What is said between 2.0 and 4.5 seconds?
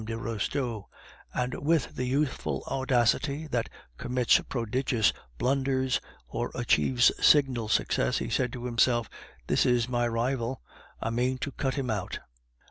youthful audacity that commits